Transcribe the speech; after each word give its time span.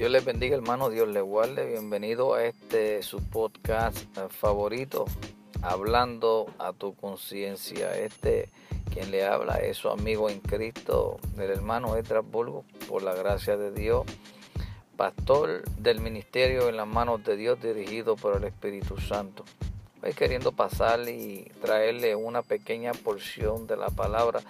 Dios 0.00 0.10
les 0.10 0.24
bendiga 0.24 0.56
hermano, 0.56 0.88
Dios 0.88 1.08
les 1.08 1.22
guarde. 1.22 1.66
Bienvenido 1.66 2.32
a 2.32 2.46
este 2.46 3.02
su 3.02 3.22
podcast 3.22 3.98
eh, 4.16 4.28
favorito, 4.30 5.04
hablando 5.60 6.46
a 6.58 6.72
tu 6.72 6.94
conciencia. 6.94 7.94
Este 7.98 8.48
quien 8.90 9.10
le 9.10 9.26
habla 9.26 9.56
es 9.56 9.76
su 9.76 9.90
amigo 9.90 10.30
en 10.30 10.40
Cristo, 10.40 11.20
del 11.36 11.50
hermano 11.50 11.96
Estrasburgo, 11.96 12.64
por 12.88 13.02
la 13.02 13.12
gracia 13.14 13.58
de 13.58 13.72
Dios, 13.72 14.06
pastor 14.96 15.68
del 15.76 16.00
ministerio 16.00 16.70
en 16.70 16.78
las 16.78 16.86
manos 16.86 17.22
de 17.22 17.36
Dios, 17.36 17.60
dirigido 17.60 18.16
por 18.16 18.38
el 18.38 18.44
Espíritu 18.44 18.96
Santo. 18.96 19.44
Hoy 20.02 20.14
queriendo 20.14 20.52
pasar 20.52 21.06
y 21.10 21.52
traerle 21.60 22.16
una 22.16 22.40
pequeña 22.40 22.92
porción 22.92 23.66
de 23.66 23.76
la 23.76 23.90
palabra 23.90 24.40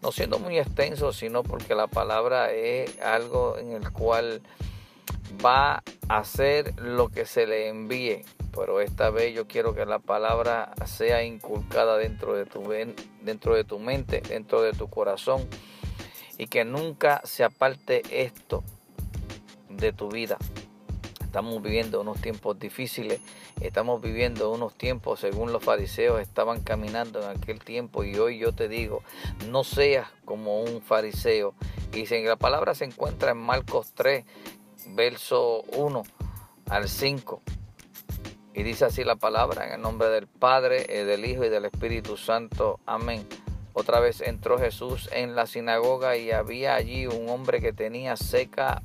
no 0.00 0.12
siendo 0.12 0.38
muy 0.38 0.58
extenso, 0.58 1.12
sino 1.12 1.42
porque 1.42 1.74
la 1.74 1.88
palabra 1.88 2.52
es 2.52 2.98
algo 3.02 3.58
en 3.58 3.72
el 3.72 3.90
cual 3.92 4.40
va 5.44 5.82
a 6.08 6.18
hacer 6.18 6.78
lo 6.80 7.08
que 7.08 7.26
se 7.26 7.46
le 7.46 7.68
envíe. 7.68 8.24
Pero 8.54 8.80
esta 8.80 9.10
vez 9.10 9.34
yo 9.34 9.46
quiero 9.46 9.74
que 9.74 9.86
la 9.86 9.98
palabra 9.98 10.72
sea 10.84 11.22
inculcada 11.22 11.96
dentro 11.96 12.34
de 12.34 12.46
tu, 12.46 12.62
dentro 13.22 13.54
de 13.54 13.64
tu 13.64 13.78
mente, 13.78 14.20
dentro 14.20 14.62
de 14.62 14.72
tu 14.72 14.88
corazón. 14.88 15.46
Y 16.38 16.46
que 16.46 16.64
nunca 16.64 17.20
se 17.24 17.44
aparte 17.44 18.02
esto 18.10 18.62
de 19.68 19.92
tu 19.92 20.08
vida. 20.08 20.38
Estamos 21.28 21.62
viviendo 21.62 22.00
unos 22.00 22.22
tiempos 22.22 22.58
difíciles, 22.58 23.20
estamos 23.60 24.00
viviendo 24.00 24.50
unos 24.50 24.74
tiempos 24.74 25.20
según 25.20 25.52
los 25.52 25.62
fariseos 25.62 26.22
estaban 26.22 26.62
caminando 26.62 27.22
en 27.22 27.36
aquel 27.36 27.60
tiempo 27.60 28.02
y 28.02 28.16
hoy 28.16 28.38
yo 28.38 28.52
te 28.52 28.66
digo, 28.66 29.02
no 29.50 29.62
seas 29.62 30.08
como 30.24 30.62
un 30.62 30.80
fariseo. 30.80 31.54
Y 31.92 32.06
la 32.24 32.36
palabra 32.36 32.74
se 32.74 32.86
encuentra 32.86 33.32
en 33.32 33.38
Marcos 33.38 33.92
3, 33.94 34.24
verso 34.86 35.62
1 35.76 36.02
al 36.70 36.88
5. 36.88 37.42
Y 38.54 38.62
dice 38.62 38.86
así 38.86 39.04
la 39.04 39.16
palabra, 39.16 39.66
en 39.66 39.74
el 39.74 39.80
nombre 39.80 40.08
del 40.08 40.26
Padre, 40.26 40.86
eh, 40.88 41.04
del 41.04 41.24
Hijo 41.24 41.44
y 41.44 41.48
del 41.48 41.64
Espíritu 41.64 42.16
Santo. 42.16 42.80
Amén. 42.86 43.26
Otra 43.72 44.00
vez 44.00 44.20
entró 44.20 44.58
Jesús 44.58 45.08
en 45.12 45.36
la 45.36 45.46
sinagoga 45.46 46.16
y 46.16 46.32
había 46.32 46.74
allí 46.74 47.06
un 47.06 47.28
hombre 47.28 47.60
que 47.60 47.72
tenía 47.72 48.16
seca 48.16 48.82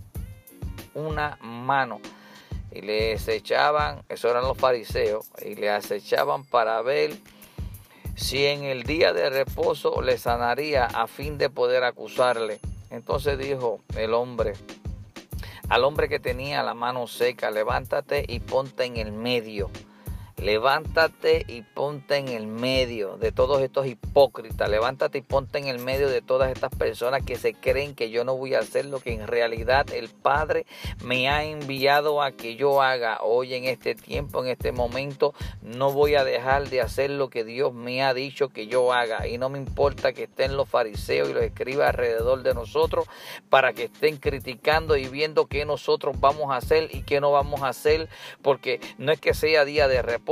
una 0.94 1.38
mano. 1.42 2.00
Y 2.72 2.82
le 2.82 3.14
acechaban, 3.14 4.04
eso 4.10 4.30
eran 4.30 4.44
los 4.44 4.58
fariseos, 4.58 5.30
y 5.44 5.56
le 5.56 5.70
acechaban 5.70 6.44
para 6.44 6.82
ver 6.82 7.16
si 8.16 8.46
en 8.46 8.64
el 8.64 8.84
día 8.84 9.14
de 9.14 9.30
reposo 9.30 10.02
le 10.02 10.18
sanaría 10.18 10.86
a 10.86 11.08
fin 11.08 11.38
de 11.38 11.50
poder 11.50 11.84
acusarle. 11.84 12.60
Entonces 12.90 13.40
dijo 13.40 13.82
el 13.96 14.14
hombre, 14.14 14.54
al 15.70 15.84
hombre 15.84 16.10
que 16.10 16.20
tenía 16.20 16.64
la 16.64 16.74
mano 16.74 17.08
seca, 17.08 17.52
levántate 17.52 18.26
y 18.28 18.40
ponte 18.40 18.86
en 18.86 18.98
el 18.98 19.12
medio. 19.12 19.70
Levántate 20.38 21.46
y 21.48 21.62
ponte 21.62 22.18
en 22.18 22.28
el 22.28 22.48
medio 22.48 23.18
de 23.18 23.32
todos 23.32 23.62
estos 23.62 23.86
hipócritas. 23.86 24.68
Levántate 24.68 25.20
y 25.20 25.22
ponte 25.22 25.60
en 25.60 25.68
el 25.68 25.78
medio 25.78 26.10
de 26.10 26.22
todas 26.22 26.52
estas 26.52 26.72
personas 26.76 27.24
que 27.24 27.36
se 27.36 27.54
creen 27.54 27.94
que 27.94 28.10
yo 28.10 28.26
no 28.26 28.36
voy 28.36 28.56
a 28.56 28.60
hacer 28.60 28.86
lo 28.86 29.00
que 29.00 29.14
en 29.14 29.28
realidad 29.28 29.86
el 29.94 30.10
Padre 30.10 30.66
me 31.04 31.30
ha 31.30 31.44
enviado 31.44 32.22
a 32.22 32.32
que 32.32 32.56
yo 32.56 32.82
haga. 32.82 33.20
Hoy 33.22 33.54
en 33.54 33.66
este 33.66 33.94
tiempo, 33.94 34.44
en 34.44 34.50
este 34.50 34.72
momento, 34.72 35.34
no 35.62 35.92
voy 35.94 36.16
a 36.16 36.24
dejar 36.24 36.68
de 36.68 36.82
hacer 36.82 37.12
lo 37.12 37.30
que 37.30 37.44
Dios 37.44 37.74
me 37.74 38.04
ha 38.04 38.14
dicho 38.14 38.50
que 38.50 38.66
yo 38.66 38.92
haga. 38.92 39.28
Y 39.28 39.38
no 39.38 39.50
me 39.50 39.60
importa 39.60 40.14
que 40.14 40.24
estén 40.24 40.58
los 40.58 40.68
fariseos 40.68 41.30
y 41.30 41.34
los 41.34 41.44
escribas 41.44 41.90
alrededor 41.90 42.42
de 42.42 42.56
nosotros 42.56 43.06
para 43.50 43.74
que 43.74 43.84
estén 43.84 44.18
criticando 44.18 44.98
y 44.98 45.08
viendo 45.08 45.46
qué 45.46 45.64
nosotros 45.64 46.20
vamos 46.20 46.52
a 46.52 46.58
hacer 46.58 46.90
y 46.94 47.04
qué 47.04 47.22
no 47.22 47.32
vamos 47.32 47.62
a 47.62 47.70
hacer. 47.70 48.10
Porque 48.42 48.82
no 48.98 49.12
es 49.12 49.22
que 49.22 49.36
sea 49.36 49.64
día 49.64 49.88
de 49.88 50.02
reposo 50.02 50.23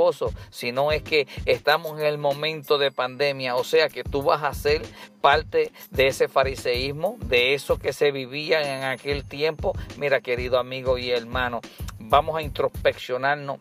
sino 0.50 0.92
es 0.92 1.02
que 1.02 1.26
estamos 1.46 1.98
en 2.00 2.06
el 2.06 2.18
momento 2.18 2.78
de 2.78 2.90
pandemia, 2.90 3.56
o 3.56 3.64
sea 3.64 3.88
que 3.88 4.04
tú 4.04 4.22
vas 4.22 4.42
a 4.42 4.54
ser 4.54 4.82
parte 5.20 5.72
de 5.90 6.08
ese 6.08 6.28
fariseísmo, 6.28 7.16
de 7.26 7.54
eso 7.54 7.78
que 7.78 7.92
se 7.92 8.10
vivía 8.10 8.76
en 8.76 8.84
aquel 8.84 9.24
tiempo. 9.24 9.72
Mira, 9.98 10.20
querido 10.20 10.58
amigo 10.58 10.98
y 10.98 11.10
hermano, 11.10 11.60
vamos 11.98 12.36
a 12.36 12.42
introspeccionarnos 12.42 13.58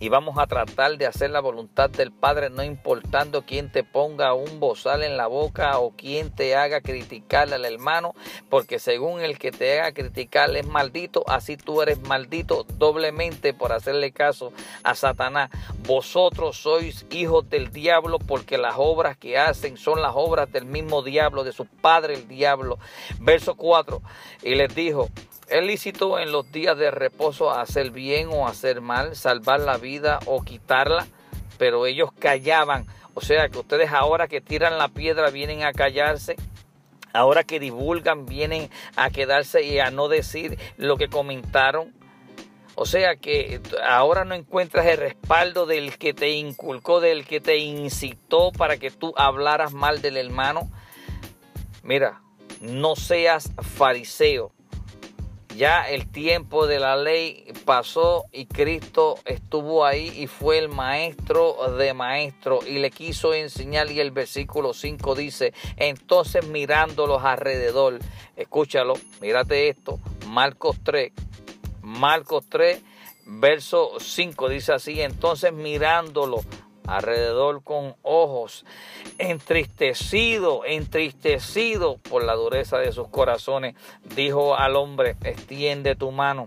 y 0.00 0.08
vamos 0.08 0.38
a 0.38 0.46
tratar 0.46 0.98
de 0.98 1.06
hacer 1.06 1.30
la 1.30 1.40
voluntad 1.40 1.90
del 1.90 2.12
Padre, 2.12 2.50
no 2.50 2.62
importando 2.62 3.42
quién 3.42 3.70
te 3.70 3.84
ponga 3.84 4.34
un 4.34 4.60
bozal 4.60 5.02
en 5.02 5.16
la 5.16 5.26
boca 5.26 5.78
o 5.78 5.90
quién 5.90 6.30
te 6.30 6.56
haga 6.56 6.80
criticarle 6.80 7.56
al 7.56 7.64
hermano, 7.64 8.14
porque 8.50 8.78
según 8.78 9.20
el 9.20 9.38
que 9.38 9.50
te 9.50 9.80
haga 9.80 9.92
criticarle 9.92 10.60
es 10.60 10.66
maldito, 10.66 11.24
así 11.28 11.56
tú 11.56 11.82
eres 11.82 12.00
maldito 12.02 12.64
doblemente 12.78 13.54
por 13.54 13.72
hacerle 13.72 14.12
caso 14.12 14.52
a 14.82 14.94
Satanás. 14.94 15.50
Vosotros 15.86 16.56
sois 16.56 17.04
hijos 17.10 17.48
del 17.50 17.70
diablo 17.70 18.18
porque 18.18 18.56
las 18.56 18.74
obras 18.78 19.18
que 19.18 19.36
hacen 19.36 19.76
son 19.76 20.00
las 20.00 20.12
obras 20.14 20.50
del 20.50 20.64
mismo 20.64 21.02
diablo, 21.02 21.44
de 21.44 21.52
su 21.52 21.66
padre 21.66 22.14
el 22.14 22.26
diablo. 22.26 22.78
Verso 23.20 23.54
4, 23.54 24.00
y 24.42 24.54
les 24.54 24.74
dijo, 24.74 25.10
es 25.48 25.62
lícito 25.62 26.18
en 26.18 26.32
los 26.32 26.50
días 26.50 26.78
de 26.78 26.90
reposo 26.90 27.50
hacer 27.50 27.90
bien 27.90 28.28
o 28.32 28.48
hacer 28.48 28.80
mal, 28.80 29.14
salvar 29.14 29.60
la 29.60 29.76
vida 29.76 30.20
o 30.24 30.42
quitarla, 30.42 31.06
pero 31.58 31.84
ellos 31.84 32.10
callaban. 32.18 32.86
O 33.12 33.20
sea 33.20 33.50
que 33.50 33.58
ustedes 33.58 33.92
ahora 33.92 34.26
que 34.26 34.40
tiran 34.40 34.78
la 34.78 34.88
piedra 34.88 35.30
vienen 35.30 35.62
a 35.64 35.72
callarse. 35.72 36.36
Ahora 37.12 37.44
que 37.44 37.60
divulgan 37.60 38.26
vienen 38.26 38.70
a 38.96 39.10
quedarse 39.10 39.62
y 39.62 39.78
a 39.78 39.90
no 39.90 40.08
decir 40.08 40.58
lo 40.78 40.96
que 40.96 41.08
comentaron. 41.08 41.94
O 42.76 42.86
sea 42.86 43.16
que 43.16 43.60
ahora 43.86 44.24
no 44.24 44.34
encuentras 44.34 44.86
el 44.86 44.96
respaldo 44.96 45.66
del 45.66 45.96
que 45.96 46.12
te 46.12 46.30
inculcó, 46.30 47.00
del 47.00 47.24
que 47.24 47.40
te 47.40 47.58
incitó 47.58 48.50
para 48.50 48.78
que 48.78 48.90
tú 48.90 49.14
hablaras 49.16 49.72
mal 49.72 50.02
del 50.02 50.16
hermano. 50.16 50.70
Mira, 51.82 52.20
no 52.60 52.96
seas 52.96 53.52
fariseo. 53.76 54.52
Ya 55.56 55.88
el 55.88 56.10
tiempo 56.10 56.66
de 56.66 56.80
la 56.80 56.96
ley 56.96 57.52
pasó 57.64 58.24
y 58.32 58.46
Cristo 58.46 59.20
estuvo 59.24 59.84
ahí 59.84 60.08
y 60.08 60.26
fue 60.26 60.58
el 60.58 60.68
maestro 60.68 61.76
de 61.78 61.94
maestro 61.94 62.58
y 62.66 62.78
le 62.78 62.90
quiso 62.90 63.34
enseñar 63.34 63.88
y 63.92 64.00
el 64.00 64.10
versículo 64.10 64.74
5 64.74 65.14
dice, 65.14 65.54
entonces 65.76 66.44
mirándolos 66.48 67.22
alrededor, 67.22 68.00
escúchalo, 68.34 68.94
mírate 69.20 69.68
esto, 69.68 70.00
Marcos 70.26 70.78
3, 70.82 71.12
Marcos 71.84 72.46
3, 72.48 72.82
verso 73.26 74.00
5 74.00 74.48
dice 74.48 74.72
así, 74.72 75.02
entonces 75.02 75.52
mirándolo 75.52 76.40
alrededor 76.86 77.62
con 77.62 77.94
ojos, 78.02 78.64
entristecido, 79.18 80.64
entristecido 80.64 81.98
por 81.98 82.24
la 82.24 82.34
dureza 82.34 82.78
de 82.78 82.90
sus 82.92 83.08
corazones, 83.08 83.74
dijo 84.16 84.56
al 84.56 84.76
hombre, 84.76 85.16
extiende 85.24 85.94
tu 85.94 86.10
mano. 86.10 86.46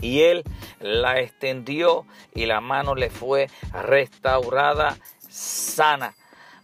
Y 0.00 0.22
él 0.22 0.42
la 0.80 1.20
extendió 1.20 2.06
y 2.34 2.46
la 2.46 2.60
mano 2.60 2.94
le 2.94 3.10
fue 3.10 3.50
restaurada 3.72 4.96
sana. 5.28 6.14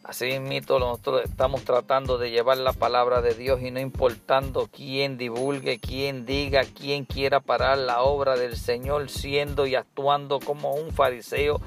Así 0.04 0.40
mismo 0.40 0.80
nosotros 0.80 1.22
estamos 1.24 1.62
tratando 1.62 2.18
de 2.18 2.32
llevar 2.32 2.58
la 2.58 2.72
palabra 2.72 3.22
de 3.22 3.34
Dios 3.34 3.62
y 3.62 3.70
no 3.70 3.78
importando 3.78 4.68
quién 4.70 5.16
divulgue, 5.16 5.78
quién 5.78 6.26
diga, 6.26 6.62
quién 6.64 7.04
quiera 7.04 7.38
parar 7.38 7.78
la 7.78 8.02
obra 8.02 8.34
del 8.34 8.56
Señor 8.56 9.08
siendo 9.08 9.64
y 9.64 9.76
actuando 9.76 10.40
como 10.40 10.74
un 10.74 10.90
fariseo, 10.90 11.60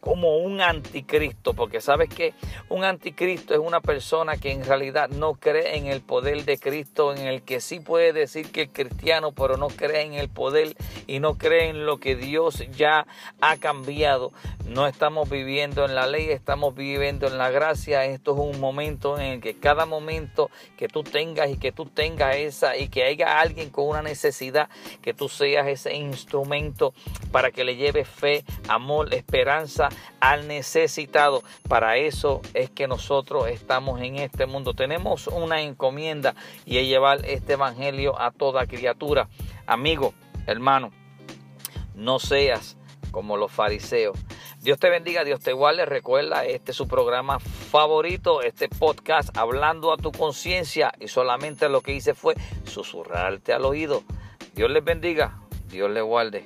como 0.00 0.38
un 0.38 0.62
anticristo, 0.62 1.52
porque 1.52 1.82
sabes 1.82 2.08
que 2.08 2.32
un 2.70 2.82
anticristo 2.82 3.52
es 3.52 3.60
una 3.60 3.82
persona 3.82 4.38
que 4.38 4.52
en 4.52 4.64
realidad 4.64 5.10
no 5.10 5.34
cree 5.34 5.76
en 5.76 5.86
el 5.86 6.00
poder 6.00 6.46
de 6.46 6.58
Cristo, 6.58 7.14
en 7.14 7.26
el 7.26 7.42
que 7.42 7.60
sí 7.60 7.78
puede 7.78 8.14
decir 8.14 8.50
que 8.50 8.62
es 8.62 8.70
cristiano, 8.72 9.32
pero 9.32 9.58
no 9.58 9.68
cree 9.68 10.02
en 10.02 10.14
el 10.14 10.30
poder 10.30 10.74
y 11.06 11.20
no 11.20 11.36
cree 11.36 11.68
en 11.68 11.84
lo 11.84 11.98
que 11.98 12.16
Dios 12.16 12.64
ya 12.74 13.06
ha 13.42 13.56
cambiado. 13.58 14.32
No 14.66 14.86
estamos 14.86 15.28
viviendo 15.28 15.84
en 15.84 15.94
la 15.94 16.06
ley, 16.06 16.30
estamos 16.30 16.74
viviendo 16.74 17.26
en 17.26 17.36
la 17.36 17.50
gracia 17.50 18.06
esto 18.06 18.32
es 18.32 18.54
un 18.54 18.60
momento 18.60 19.18
en 19.18 19.32
el 19.32 19.40
que 19.40 19.58
cada 19.58 19.86
momento 19.86 20.50
que 20.78 20.88
tú 20.88 21.02
tengas 21.02 21.50
y 21.50 21.58
que 21.58 21.72
tú 21.72 21.86
tengas 21.86 22.36
esa 22.36 22.76
y 22.76 22.88
que 22.88 23.04
haya 23.04 23.40
alguien 23.40 23.70
con 23.70 23.88
una 23.88 24.02
necesidad, 24.02 24.70
que 25.02 25.12
tú 25.12 25.28
seas 25.28 25.66
ese 25.66 25.94
instrumento 25.94 26.94
para 27.32 27.50
que 27.50 27.64
le 27.64 27.76
lleve 27.76 28.04
fe, 28.04 28.44
amor, 28.68 29.12
esperanza 29.12 29.88
al 30.20 30.48
necesitado. 30.48 31.42
Para 31.68 31.96
eso 31.96 32.40
es 32.54 32.70
que 32.70 32.86
nosotros 32.86 33.48
estamos 33.48 34.00
en 34.00 34.16
este 34.16 34.46
mundo. 34.46 34.74
Tenemos 34.74 35.26
una 35.26 35.60
encomienda 35.60 36.34
y 36.64 36.78
es 36.78 36.86
llevar 36.86 37.24
este 37.26 37.54
evangelio 37.54 38.18
a 38.18 38.30
toda 38.30 38.66
criatura. 38.66 39.28
Amigo, 39.66 40.14
hermano, 40.46 40.92
no 41.94 42.18
seas 42.18 42.76
como 43.10 43.36
los 43.36 43.52
fariseos. 43.52 44.16
Dios 44.62 44.78
te 44.78 44.88
bendiga, 44.88 45.24
Dios 45.24 45.40
te 45.40 45.52
guarde. 45.52 45.86
Recuerda, 45.86 46.44
este 46.44 46.70
es 46.70 46.76
su 46.76 46.86
programa 46.86 47.40
favorito, 47.40 48.42
este 48.42 48.68
podcast, 48.68 49.36
hablando 49.36 49.92
a 49.92 49.96
tu 49.96 50.12
conciencia. 50.12 50.92
Y 51.00 51.08
solamente 51.08 51.68
lo 51.68 51.80
que 51.80 51.92
hice 51.92 52.14
fue 52.14 52.34
susurrarte 52.64 53.52
al 53.52 53.64
oído 53.64 54.04
Dios 54.54 54.70
les 54.70 54.84
bendiga, 54.84 55.40
Dios 55.68 55.90
les 55.90 56.02
guarde. 56.02 56.44